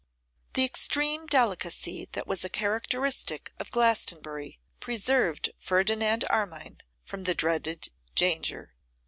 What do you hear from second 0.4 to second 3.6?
The extreme delicacy that was a characteristic